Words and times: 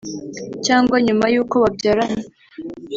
cyangwa 0.65 0.95
nyuma 1.05 1.25
y'uko 1.33 1.55
babyarana 1.63 2.21